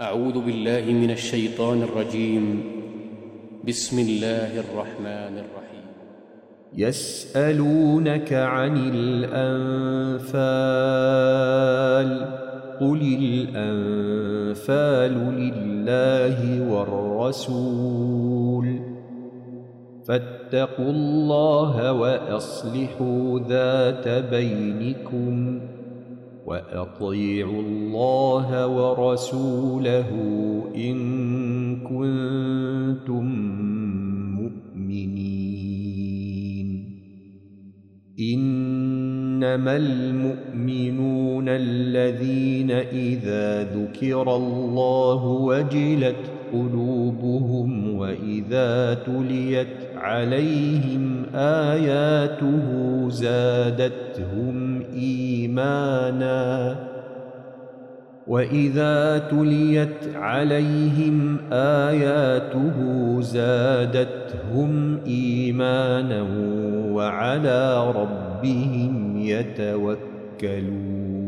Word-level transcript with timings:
أعوذ 0.00 0.46
بالله 0.46 0.92
من 0.92 1.10
الشيطان 1.10 1.82
الرجيم. 1.82 2.62
بسم 3.68 3.98
الله 3.98 4.60
الرحمن 4.60 5.38
الرحيم. 5.38 5.86
يسألونك 6.76 8.32
عن 8.32 8.90
الأنفال 8.94 10.28
قل 12.80 13.16
الأنفال 13.22 15.12
لله 15.12 16.72
والرسول. 16.72 18.80
فاتقوا 20.08 20.90
الله 20.90 21.92
وأصلحوا 21.92 23.40
ذات 23.48 24.08
بينكم. 24.08 25.60
وأطيعوا 26.48 27.62
الله 27.62 28.48
ورسوله 28.66 30.10
إن 30.76 30.96
كنتم 31.76 33.26
مؤمنين. 34.40 35.38
إنما 38.20 39.76
المؤمنون 39.76 41.48
الذين 41.48 42.70
إذا 42.70 43.62
ذكر 43.62 44.36
الله 44.36 45.24
وجلت 45.24 46.37
قلوبهم 46.52 47.96
وإذا 47.96 48.94
تليت 48.94 49.66
عليهم 49.96 51.22
آياته 51.34 53.08
زادتهم 53.08 54.82
إيمانا. 54.94 56.76
وإذا 58.26 59.18
تليت 59.18 60.14
عليهم 60.14 61.36
آياته 61.52 62.76
زادتهم 63.20 64.98
إيمانا 65.06 66.22
وعلى 66.92 67.90
ربهم 67.90 69.18
يتوكلون. 69.18 71.27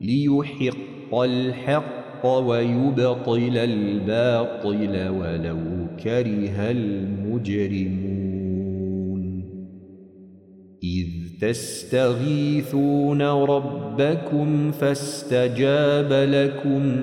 ليحق 0.00 1.14
الحق 1.14 2.26
ويبطل 2.26 3.56
الباطل 3.56 5.08
ولو 5.08 5.86
كره 6.02 6.70
المجرمون. 6.70 8.30
إذ 10.84 11.06
تستغيثون 11.40 13.22
ربكم 13.22 14.70
فاستجاب 14.70 16.12
لكم 16.12 17.02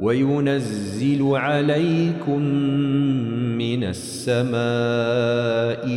وينزل 0.00 1.22
عليكم 1.22 2.40
من 3.58 3.84
السماء 3.84 4.56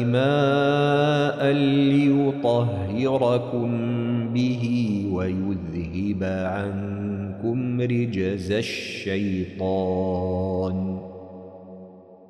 ماء 0.05 1.51
ليطهركم 1.91 3.69
به 4.33 5.03
ويذهب 5.11 6.23
عنكم 6.23 7.81
رجز 7.81 8.51
الشيطان. 8.51 9.89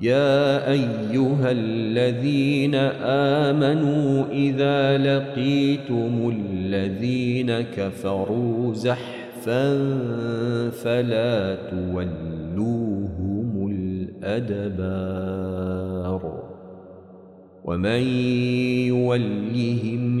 يا 0.00 0.70
أيها 0.70 1.50
الذين 1.50 2.74
آمنوا 3.44 4.24
إذا 4.32 4.98
لقيتم 4.98 6.34
الذين 6.36 7.60
كفروا 7.60 8.74
زحفا 8.74 9.78
فلا 10.70 11.54
تولوهم 11.70 13.10
الأدبار 14.22 15.20
ومن 17.64 18.02
يولهم 18.88 20.20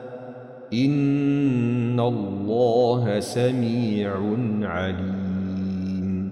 إن 0.73 1.99
الله 1.99 3.19
سميع 3.19 4.13
عليم 4.61 6.31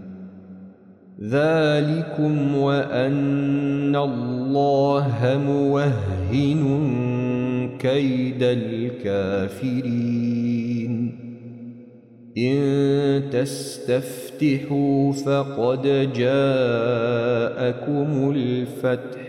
ذلكم 1.22 2.56
وأن 2.56 3.96
الله 3.96 5.42
موهب 5.48 6.34
مهن 6.34 7.78
كيد 7.80 8.44
الكافرين 8.44 10.00
إن 12.38 13.30
تستفتحوا 13.32 15.14
فقد 15.14 15.82
جاءكم 16.14 17.10
الفتح 18.36 19.29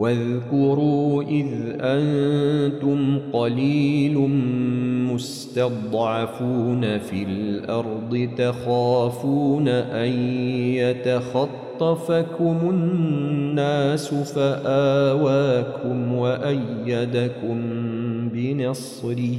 واذكروا 0.00 1.22
إذ 1.22 1.46
أنتم 1.80 3.18
قليل 3.32 4.18
مستضعفون 5.12 6.98
في 6.98 7.22
الأرض 7.22 8.28
تخافون 8.38 9.68
أن 9.68 10.12
يتخطفكم 10.80 12.56
الناس 12.70 14.14
فآواكم 14.14 16.14
وأيدكم 16.14 17.58
بنصره 18.28 19.38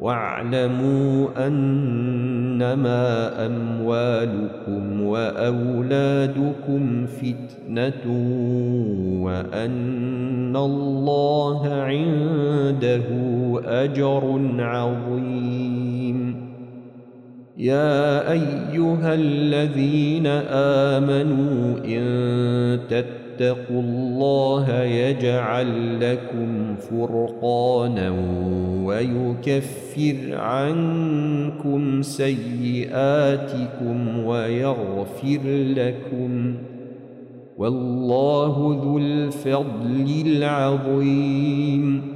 واعلموا 0.00 1.46
أنما 1.46 3.06
أموالكم 3.46 5.02
وأولادكم 5.02 7.06
فتنة 7.06 8.06
وأن 9.24 10.56
الله 10.56 11.74
عنده 11.74 13.04
أجر 13.64 14.40
عظيم. 14.58 16.46
يا 17.56 18.32
أيها 18.32 19.14
الذين 19.14 20.26
آمنوا 20.96 21.78
إن 21.84 22.78
تتقوا 22.88 23.25
واتقوا 23.40 23.82
الله 23.82 24.82
يجعل 24.82 26.00
لكم 26.00 26.76
فرقانا 26.76 28.14
ويكفر 28.84 30.16
عنكم 30.32 32.02
سيئاتكم 32.02 32.98
ويغفر 34.24 35.40
لكم 35.76 36.54
والله 37.58 38.80
ذو 38.84 38.98
الفضل 38.98 40.22
العظيم 40.26 42.15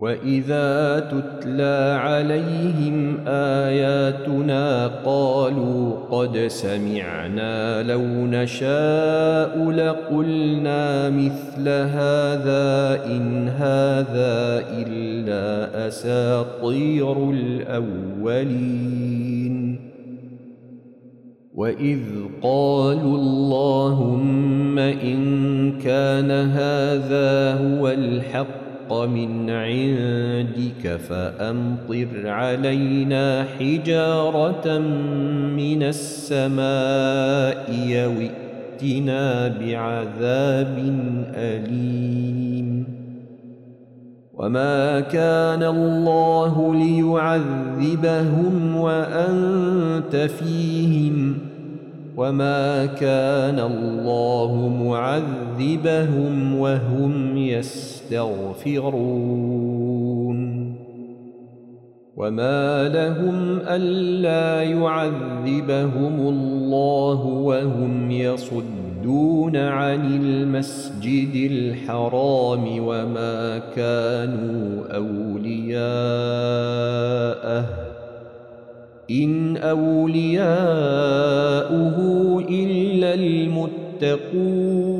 وإذا 0.00 1.00
تتلى 1.00 1.98
عليهم 2.00 3.16
آياتنا 3.28 4.86
قالوا 4.86 5.96
قد 6.10 6.38
سمعنا 6.38 7.82
لو 7.82 8.02
نشاء 8.26 9.70
لقلنا 9.70 11.10
مثل 11.10 11.68
هذا 11.68 13.04
إن 13.06 13.48
هذا 13.48 14.64
إلا 14.72 15.86
أساطير 15.88 17.30
الأولين 17.30 18.70
وإذ 21.54 22.00
قالوا 22.42 23.16
اللهم 23.16 24.78
إن 24.78 25.78
كان 25.78 26.30
هذا 26.30 27.54
هو 27.54 27.88
الحق 27.88 28.69
الحق 28.90 29.08
من 29.08 29.50
عندك 29.50 30.96
فأمطر 30.96 32.28
علينا 32.28 33.46
حجارة 33.58 34.78
من 35.56 35.82
السماء 35.82 37.70
يوئتنا 37.86 39.48
بعذاب 39.48 40.76
أليم. 41.34 42.84
وما 44.34 45.00
كان 45.00 45.62
الله 45.62 46.74
ليعذبهم 46.74 48.76
وأنت 48.76 50.16
فيهم. 50.16 51.38
وما 52.16 52.86
كان 52.86 53.60
الله 53.60 54.68
معذبهم 54.84 56.58
وهم 56.58 57.36
يستغفرون. 58.10 59.20
وما 62.16 62.88
لهم 62.88 63.58
ألا 63.68 64.62
يعذبهم 64.62 66.20
الله 66.20 67.26
وهم 67.26 68.10
يصدون 68.10 69.56
عن 69.56 70.22
المسجد 70.24 71.50
الحرام 71.50 72.86
وما 72.86 73.58
كانوا 73.58 74.96
أولياءه. 74.96 75.80
إن 79.10 79.56
أولياؤه 79.56 80.40
إلا 82.50 83.14
المتقون. 83.14 84.99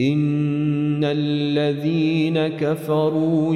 إن 0.00 1.04
الذين 1.04 2.48
كفروا 2.48 3.54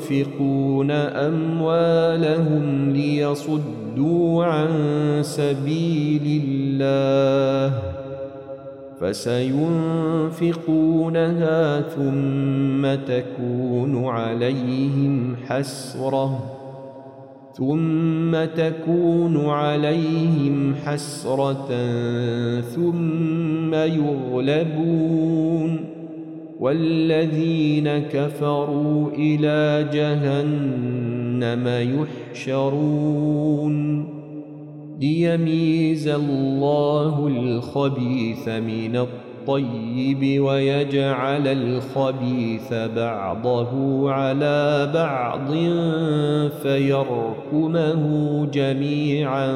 ينفقون 0.00 0.90
أموالهم 0.90 2.90
ليصدوا 2.90 4.44
عن 4.44 4.68
سبيل 5.22 6.42
الله 6.46 7.78
فسينفقونها 9.00 9.50
ثم 11.80 12.94
تكون 12.94 14.06
عليهم 14.06 15.36
حسره 15.46 16.59
ثم 17.60 18.44
تكون 18.44 19.46
عليهم 19.46 20.74
حسرة 20.74 21.68
ثم 22.60 23.74
يغلبون 23.74 25.10
والذين 26.60 27.98
كفروا 27.98 29.10
إلى 29.10 29.88
جهنم 29.92 31.68
يحشرون 32.34 34.06
ليميز 35.00 36.08
الله 36.08 37.26
الخبيث 37.26 38.48
من 38.48 38.96
الطيب 38.96 39.29
الطيب 39.40 40.42
ويجعل 40.42 41.48
الخبيث 41.48 42.72
بعضه 42.72 44.12
على 44.12 44.90
بعض 44.94 45.48
فيركمه 46.62 48.04
جميعا 48.52 49.52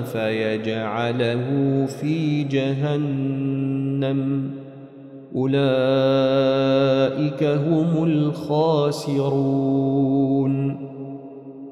فيجعله 0.00 1.46
في 2.00 2.44
جهنم. 2.44 4.50
أولئك 5.36 5.58
هم 7.44 8.04
الخاسرون. 8.04 9.48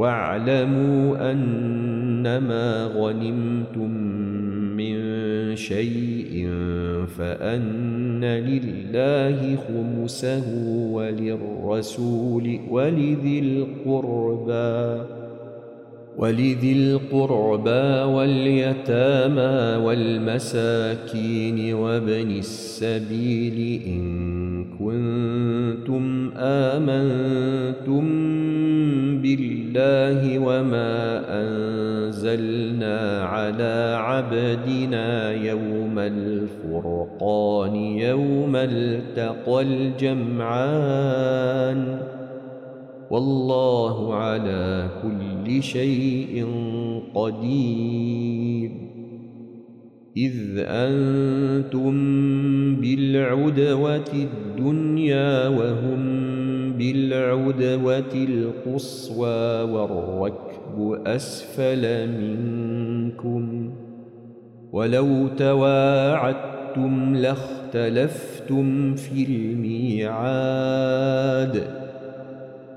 واعلموا 0.00 1.32
أنما 1.32 2.84
غنمتم 2.84 3.90
من 4.76 4.96
شيء 5.56 6.48
فأن 7.18 8.24
لله 8.24 9.56
خمسه 9.56 10.44
وللرسول 10.92 12.60
ولذي 12.70 13.38
القربى 13.38 15.19
ولذي 16.18 16.72
القربى 16.72 18.02
واليتامى 18.14 19.84
والمساكين 19.84 21.74
وابن 21.74 22.30
السبيل 22.30 23.82
إن 23.86 24.64
كنتم 24.78 26.30
آمنتم 26.36 28.04
بالله 29.22 30.38
وما 30.38 31.22
أنزلنا 31.28 33.22
على 33.24 33.96
عبدنا 34.00 35.32
يوم 35.32 35.98
الفرقان 35.98 37.74
يوم 37.76 38.56
التقى 38.56 39.62
الجمعان 39.62 40.90
والله 43.10 44.14
على 44.14 44.88
كل 45.02 45.62
شيء 45.62 46.46
قدير. 47.14 48.70
إذ 50.16 50.34
أنتم 50.58 51.92
بالعدوة 52.76 54.04
الدنيا 54.14 55.48
وهم 55.48 56.00
بالعدوة 56.72 58.14
القصوى 58.14 59.62
والركب 59.62 61.00
أسفل 61.06 62.08
منكم. 62.08 63.70
ولو 64.72 65.28
تواعدتم 65.28 67.16
لاختلفتم 67.16 68.94
في 68.94 69.24
الميعاد. 69.24 71.89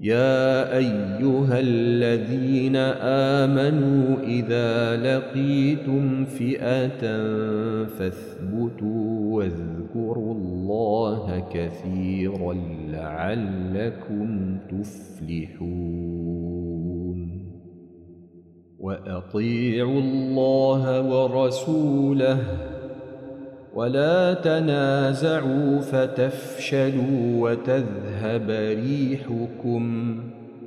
يا 0.00 0.76
أيها 0.76 1.60
الذين 1.60 2.76
آمنوا 3.36 4.16
إذا 4.22 4.96
لقيتم 4.96 6.24
فئة 6.24 7.00
فاثبتوا 7.84 9.36
واذكروا 9.36 10.34
الله 10.34 11.48
كثيرا 11.52 12.54
لعلكم 12.88 14.58
تفلحون. 14.70 15.90
وأطيعوا 18.78 20.00
الله 20.00 21.02
ورسوله 21.02 22.38
ولا 23.74 24.34
تنازعوا 24.34 25.80
فتفشلوا 25.80 27.50
وتذهب 27.50 28.50
ريحكم 28.50 30.16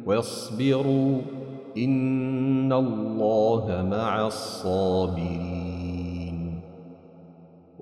واصبروا 0.06 1.22
إن 1.78 2.74
الله 2.74 3.88
مع 3.92 4.28
الصابرين 4.28 5.63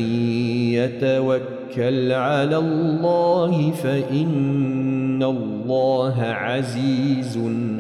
يتوكل 0.74 2.12
على 2.12 2.58
الله 2.58 3.72
فإن 3.72 5.24
الله 5.24 6.22
عزيز 6.22 7.40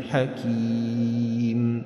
حكيم. 0.09 1.83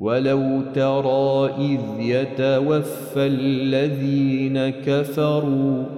ولو 0.00 0.60
ترى 0.74 1.50
إذ 1.58 1.80
يتوفى 1.98 3.26
الذين 3.26 4.68
كفروا 4.68 5.97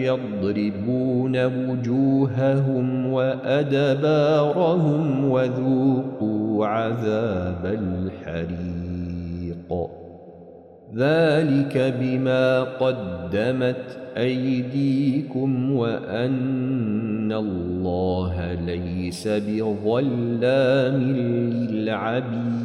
يضربون 0.00 1.44
وجوههم 1.44 3.12
وأدبارهم 3.12 5.04
وذوقوا 5.30 6.66
عذاب 6.66 7.78
الحريق. 8.24 8.74
ذلك 10.96 11.94
بما 12.00 12.62
قدمت 12.62 13.98
أيديكم 14.16 15.72
وأن 15.72 17.32
الله 17.32 18.54
ليس 18.66 19.28
بظلام 19.28 21.02
للعبيد. 21.70 22.64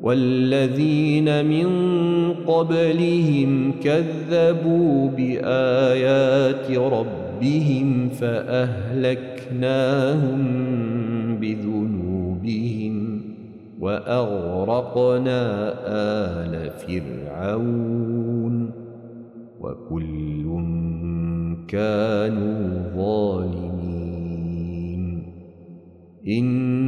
والذين 0.00 1.46
من 1.46 1.66
قبلهم 2.46 3.72
كذبوا 3.72 5.10
بآيات 5.10 6.70
ربهم 6.70 8.08
فأهلكناهم 8.08 9.18
بذنوبهم 11.40 13.22
وأغرقنا 13.80 15.72
آل 15.86 16.70
فرعون 16.70 18.70
وكل 19.60 20.28
كانوا 21.68 22.82
ظالمين 22.96 23.78
إن 26.28 26.87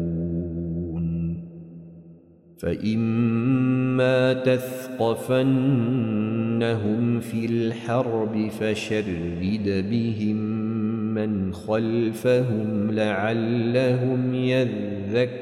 فإما 2.61 4.33
تثقفنهم 4.33 5.09
في 7.19 7.45
الحرب 7.45 8.49
فشرد 8.59 9.85
بهم 9.89 10.35
من 11.13 11.53
خلفهم 11.53 12.91
لعلهم 12.91 14.33
يذكرون 14.33 15.41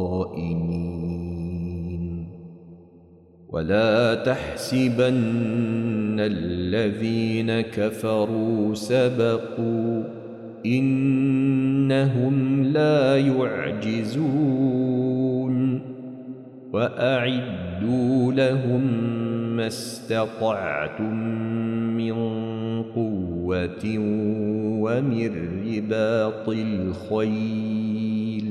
ولا 3.51 4.15
تحسبن 4.15 6.19
الذين 6.19 7.61
كفروا 7.61 8.75
سبقوا 8.75 10.03
إنهم 10.65 12.63
لا 12.63 13.17
يعجزون 13.17 14.21
وأعدوا 16.73 18.33
لهم 18.33 18.81
ما 19.55 19.67
استطعتم 19.67 21.15
من 21.97 22.13
قوة 22.83 23.83
ومن 24.81 25.31
رباط 25.67 26.49
الخيل 26.49 28.50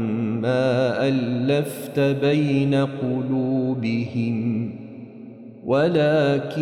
ما 0.41 1.07
ألفت 1.07 1.99
بين 1.99 2.75
قلوبهم 2.75 4.71
ولكن 5.65 6.53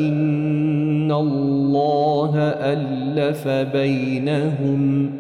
الله 1.12 2.38
ألف 2.40 3.48
بينهم 3.48 5.12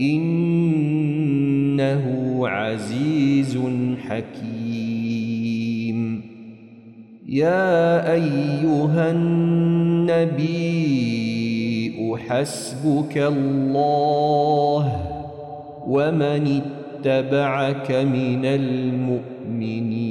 إنه 0.00 0.78
عزيز 2.48 3.58
حكيم 4.08 5.42
يا 7.28 8.12
أيها 8.12 9.10
النبي 9.10 10.62
حسبك 12.28 13.18
الله 13.18 14.96
ومن 15.86 16.46
اتبعك 16.46 16.81
من 17.90 18.44
المؤمنين. 18.44 20.02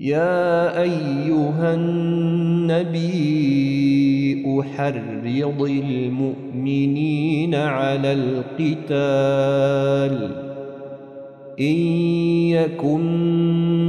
يا 0.00 0.82
أيها 0.82 1.74
النبي 1.74 3.18
أحرض 4.60 5.60
المؤمنين 5.60 7.54
على 7.54 8.12
القتال. 8.60 8.88
إن 11.60 11.76
يكن 12.50 13.00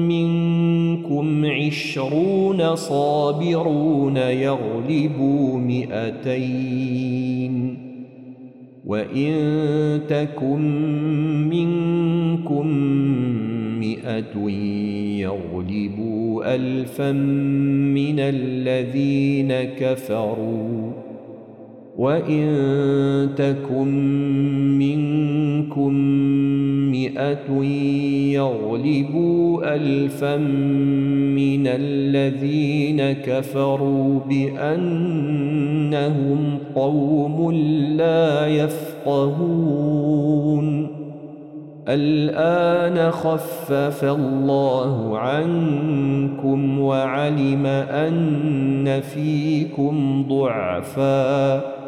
منكم 0.08 1.46
عشرون 1.46 2.76
صابرون 2.76 4.18
يغلبوا 4.18 5.58
مئتين. 5.58 7.10
وإن 8.90 10.02
تكن 10.10 10.62
منكم 11.50 12.68
مئة 13.80 14.50
يغلبوا 15.20 16.56
ألفا 16.56 17.12
من 17.12 18.20
الذين 18.20 19.54
كفروا 19.54 20.92
وإن 21.98 22.46
تكن 23.38 23.88
منكم 24.80 25.94
مئة 27.10 27.64
يغلبوا 28.34 29.76
ألفا 29.76 30.38
من 30.38 31.68
الذين 31.68 33.12
كفروا 33.12 34.20
بأنهم 34.30 35.40
قوم 36.76 37.52
لا 37.98 38.48
يفقهون. 38.48 39.90
الآن 41.88 43.12
خفف 43.12 44.04
الله 44.04 45.18
عنكم 45.18 46.80
وعلم 46.80 47.66
أن 47.66 49.00
فيكم 49.02 50.26
ضعفاً. 50.30 51.80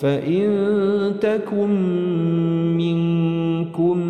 فإن 0.00 0.50
تكن 1.20 1.70
منكم 2.76 4.09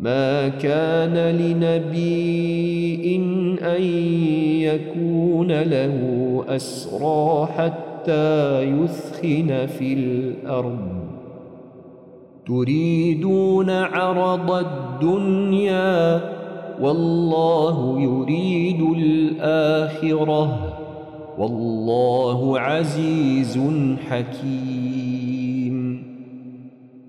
ما 0.00 0.48
كان 0.48 1.36
لنبي 1.36 3.16
أن 3.62 3.82
يكون 4.62 5.52
له 5.62 5.98
أسرى 6.48 7.48
حتى 7.56 8.62
يثخن 8.62 9.66
في 9.78 9.94
الأرض. 9.94 10.88
تريدون 12.46 13.70
عرض 13.70 14.50
الدنيا 14.50 16.20
والله 16.80 18.00
يريد 18.00 18.80
الآخرة. 18.96 20.74
والله 21.38 22.60
عزيز 22.60 23.60
حكيم. 24.08 24.73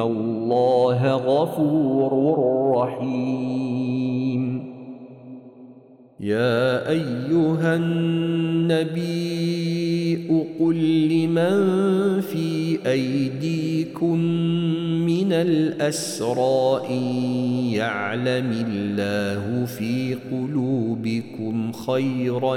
الله 0.00 1.14
غفور 1.14 2.38
رحيم 2.76 4.68
يا 6.20 6.90
أيها 6.90 7.76
النبي 7.76 9.28
قل 10.60 11.08
لمن 11.08 12.20
في 12.20 12.78
أيديكم 12.86 14.18
من 15.06 15.32
الأسرى 15.32 16.80
إن 16.90 17.02
يعلم 17.72 18.64
الله 18.68 19.64
في 19.64 20.16
قلوبكم 20.30 21.72
خيرا 21.72 22.56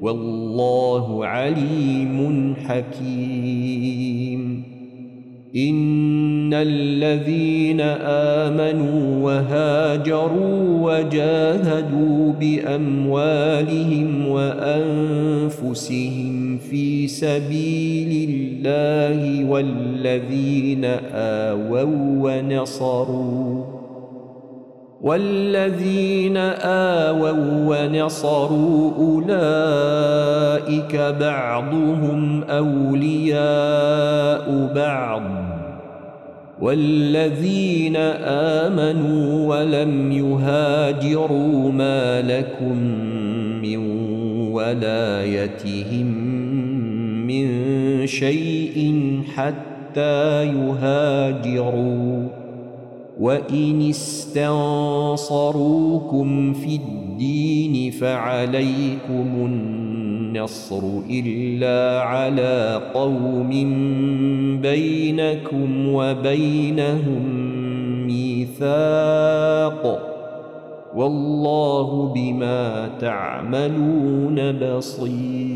والله 0.00 1.26
عليم 1.26 2.54
حكيم. 2.56 4.16
إن 5.56 6.54
الذين 6.54 7.80
آمنوا 8.40 9.24
وهاجروا 9.24 10.66
وجاهدوا 10.82 12.32
بأموالهم 12.32 14.28
وأنفسهم 14.28 15.86
في 16.58 17.08
سبيل 17.08 18.30
الله 18.30 19.44
والذين 19.44 20.84
آووا 21.14 21.84
ونصروا 22.20 23.75
والذين 25.06 26.36
آووا 26.36 27.32
ونصروا 27.68 28.92
أولئك 28.98 30.96
بعضهم 31.20 32.42
أولياء 32.42 34.46
بعض. 34.74 35.22
والذين 36.60 37.96
آمنوا 38.66 39.56
ولم 39.56 40.12
يهاجروا 40.12 41.72
ما 41.72 42.22
لكم 42.22 42.76
من 43.62 43.78
ولايتهم 44.52 46.06
من 47.26 47.46
شيء 48.06 48.78
حتى 49.36 50.44
يهاجروا. 50.44 52.45
وإن 53.20 53.88
استنصروكم 53.90 54.52
في 56.52 56.76
الدين 56.76 57.90
فعليكم 57.90 59.26
النصر 59.36 60.82
إلا 61.10 62.00
على 62.02 62.82
قوم 62.94 63.50
بينكم 64.62 65.88
وبينهم 65.88 67.46
ميثاق 68.06 70.02
والله 70.96 72.12
بما 72.14 72.88
تعملون 73.00 74.52
بصير 74.52 75.55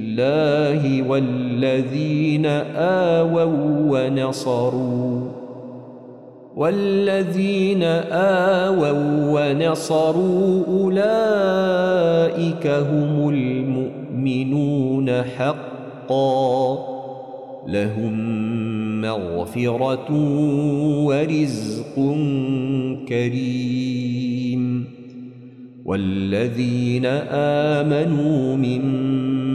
الله 0.19 1.07
والذين 1.07 2.45
آووا 2.75 3.47
ونصروا 3.91 5.21
والذين 6.55 7.83
آووا 8.11 8.91
ونصروا 9.31 10.63
أولئك 10.67 12.67
هم 12.67 13.29
المؤمنون 13.29 15.23
حقا 15.23 16.77
لهم 17.67 18.41
مغفرة 19.01 20.11
ورزق 21.05 21.95
كريم 23.07 24.85
والذين 25.85 27.05
آمنوا 27.75 28.55
من 28.55 28.81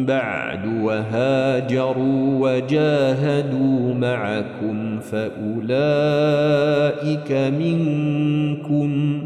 بعد 0.06 0.82
وهاجروا 0.82 2.38
وجاهدوا 2.40 3.94
معكم 3.94 5.00
فأولئك 5.00 5.62
منكم 7.32 9.20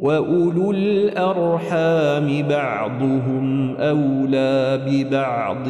وأولو 0.00 0.70
الأرحام 0.70 2.48
بعضهم 2.48 3.76
أولى 3.76 4.80
ببعض 4.86 5.64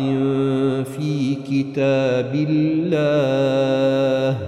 في 0.85 1.35
كتاب 1.35 2.35
الله 2.35 4.39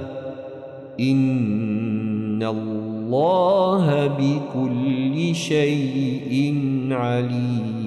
إن 1.01 2.43
الله 2.43 4.07
بكل 4.07 5.35
شيء 5.35 6.55
عليم 6.91 7.84